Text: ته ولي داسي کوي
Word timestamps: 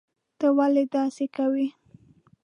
ته 0.39 0.47
ولي 0.57 0.83
داسي 0.93 1.25
کوي 1.35 1.67